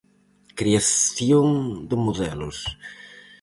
Creación 0.59 1.47
de 1.89 1.95
modelos. 2.05 2.57